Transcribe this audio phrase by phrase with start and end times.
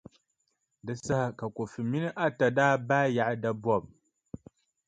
[0.85, 3.83] Di saha ka Kofi mini Atta daa baai yaɣi dabɔbʼ.